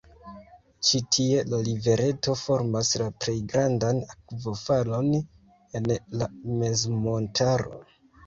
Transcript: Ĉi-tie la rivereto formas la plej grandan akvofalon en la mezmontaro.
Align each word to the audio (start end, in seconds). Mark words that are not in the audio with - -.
Ĉi-tie 0.87 1.41
la 1.49 1.57
rivereto 1.67 2.33
formas 2.43 2.89
la 3.01 3.09
plej 3.25 3.35
grandan 3.51 4.01
akvofalon 4.15 5.13
en 5.81 5.91
la 6.23 6.31
mezmontaro. 6.63 7.79